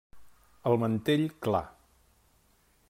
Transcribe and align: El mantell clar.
El 0.69 0.77
mantell 0.83 1.27
clar. 1.47 1.63